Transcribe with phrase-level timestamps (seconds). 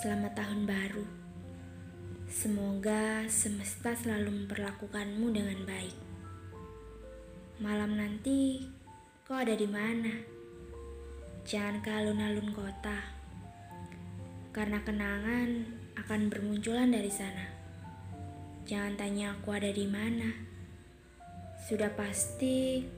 [0.00, 1.04] Selamat tahun baru.
[2.24, 5.92] Semoga semesta selalu memperlakukanmu dengan baik.
[7.60, 8.64] Malam nanti
[9.28, 10.08] kau ada di mana?
[11.44, 12.96] Jangan ke alun-alun kota.
[14.56, 15.68] Karena kenangan
[16.00, 17.44] akan bermunculan dari sana.
[18.64, 20.32] Jangan tanya aku ada di mana.
[21.68, 22.88] Sudah pasti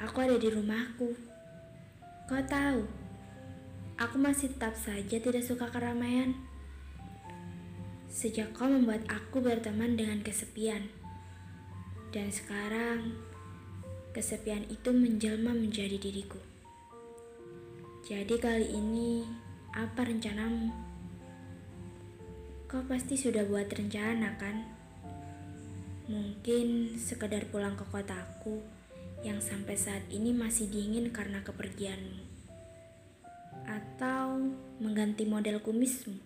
[0.00, 1.12] aku ada di rumahku.
[2.24, 2.97] Kau tahu,
[3.98, 6.38] aku masih tetap saja tidak suka keramaian.
[8.06, 10.86] Sejak kau membuat aku berteman dengan kesepian.
[12.14, 13.18] Dan sekarang,
[14.14, 16.38] kesepian itu menjelma menjadi diriku.
[18.06, 19.26] Jadi kali ini,
[19.74, 20.72] apa rencanamu?
[22.70, 24.64] Kau pasti sudah buat rencana kan?
[26.08, 28.64] Mungkin sekedar pulang ke kotaku
[29.20, 32.37] yang sampai saat ini masih dingin karena kepergianmu.
[33.68, 34.48] Atau
[34.80, 36.16] mengganti model kumismu.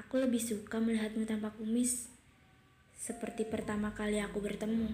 [0.00, 2.08] Aku lebih suka melihatmu tanpa kumis,
[2.96, 4.92] seperti pertama kali aku bertemu.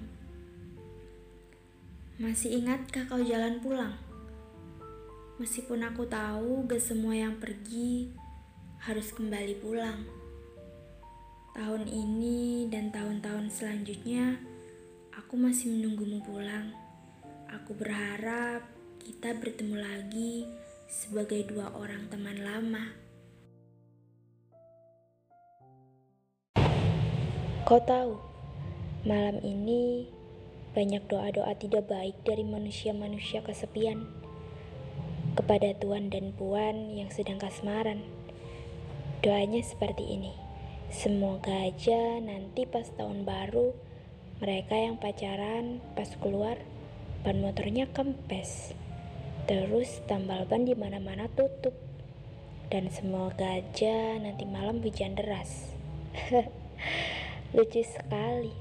[2.18, 3.94] Masih ingatkah kau jalan pulang?
[5.38, 8.14] Meskipun aku tahu gak semua yang pergi
[8.82, 10.06] harus kembali pulang.
[11.54, 14.38] Tahun ini dan tahun-tahun selanjutnya,
[15.14, 16.70] aku masih menunggumu pulang.
[17.50, 18.66] Aku berharap
[19.02, 20.46] kita bertemu lagi
[20.92, 22.92] sebagai dua orang teman lama.
[27.64, 28.20] Kau tahu,
[29.08, 30.04] malam ini
[30.76, 34.04] banyak doa-doa tidak baik dari manusia-manusia kesepian
[35.32, 38.04] kepada tuan dan puan yang sedang kasmaran.
[39.24, 40.36] Doanya seperti ini.
[40.92, 43.72] Semoga aja nanti pas tahun baru
[44.44, 46.60] mereka yang pacaran pas keluar
[47.24, 48.76] ban motornya kempes.
[49.42, 51.74] Terus tambal ban di mana-mana tutup.
[52.70, 55.74] Dan semoga aja nanti malam hujan deras.
[57.56, 58.54] Lucu sekali.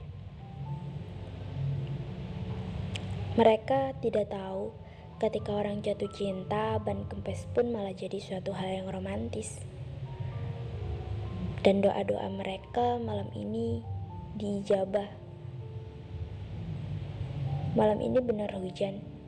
[3.39, 4.75] Mereka tidak tahu
[5.21, 9.63] ketika orang jatuh cinta, ban kempes pun malah jadi suatu hal yang romantis.
[11.63, 13.85] Dan doa-doa mereka malam ini
[14.35, 15.07] diijabah.
[17.77, 19.20] Malam ini benar hujan.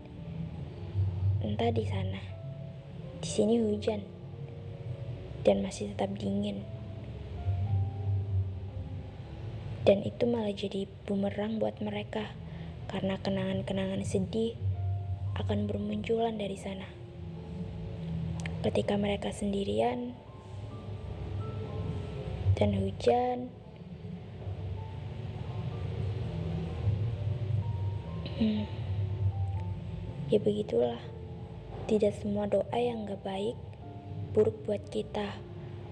[1.43, 2.23] Entah di sana.
[3.19, 3.99] Di sini hujan.
[5.43, 6.63] Dan masih tetap dingin.
[9.83, 12.31] Dan itu malah jadi bumerang buat mereka
[12.87, 14.55] karena kenangan-kenangan sedih
[15.35, 16.87] akan bermunculan dari sana.
[18.63, 20.15] Ketika mereka sendirian
[22.55, 23.51] dan hujan,
[28.39, 28.63] hmm,
[30.31, 31.03] ya begitulah.
[31.83, 33.59] Tidak semua doa yang gak baik
[34.31, 35.35] buruk buat kita.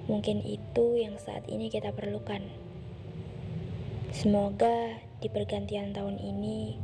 [0.08, 2.40] Mungkin itu yang saat ini kita perlukan.
[4.16, 6.80] Semoga di pergantian tahun ini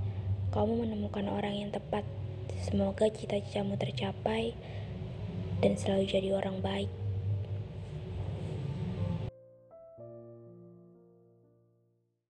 [0.52, 2.04] kamu menemukan orang yang tepat.
[2.68, 4.52] Semoga cita-citamu tercapai
[5.64, 7.07] dan selalu jadi orang baik.